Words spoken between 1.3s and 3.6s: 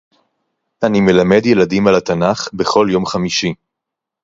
ילדים על התנ"ך בכל יום חמישי.